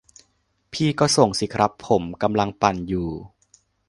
[0.73, 3.09] พี่ก็ส่งสิครับ ผมกำลังปั่นอยู่